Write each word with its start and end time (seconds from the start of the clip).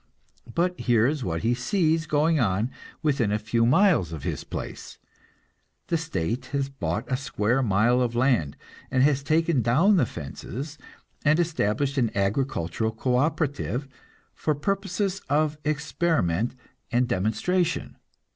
But 0.51 0.79
here 0.79 1.05
is 1.05 1.23
what 1.23 1.43
he 1.43 1.53
sees 1.53 2.07
going 2.07 2.39
on 2.39 2.71
within 3.03 3.31
a 3.31 3.37
few 3.37 3.67
miles 3.67 4.11
of 4.11 4.23
his 4.23 4.43
place: 4.43 4.97
The 5.89 5.95
state 5.97 6.45
has 6.47 6.69
bought 6.69 7.03
a 7.07 7.15
square 7.15 7.61
mile 7.61 8.01
of 8.01 8.15
land, 8.15 8.57
and 8.89 9.03
has 9.03 9.21
taken 9.21 9.61
down 9.61 9.97
the 9.97 10.07
fences 10.07 10.79
and 11.23 11.39
established 11.39 11.99
an 11.99 12.09
agricultural 12.17 12.93
co 12.93 13.15
operative 13.17 13.87
for 14.33 14.55
purposes 14.55 15.21
of 15.29 15.59
experiment 15.63 16.55
and 16.91 17.07
demonstration. 17.07 17.95